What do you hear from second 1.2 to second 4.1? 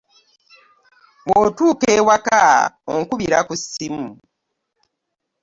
Wootuuka ewaka onkubira ku ssimu.